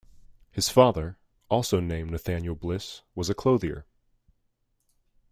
His 0.49 0.67
father, 0.67 1.19
also 1.47 1.79
named 1.79 2.09
Nathaniel 2.09 2.55
Bliss, 2.55 3.03
was 3.13 3.29
a 3.29 3.35
clothier. 3.35 3.85